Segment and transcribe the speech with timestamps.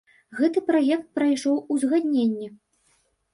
[0.37, 2.47] Гэты праект прайшоў узгадненне.